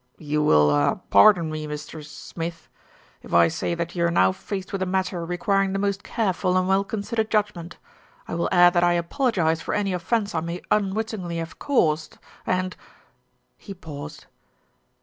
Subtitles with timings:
[0.17, 1.99] "You will, er pardon me, Mr.
[1.99, 2.67] er Smith,
[3.21, 6.57] if I say that you are now faced with a matter requiring the most careful
[6.57, 7.77] and well considered judgment.
[8.27, 12.17] I will add that I apologise for any offence I may unwittingly have caused,
[12.47, 12.75] and"
[13.59, 14.25] He paused.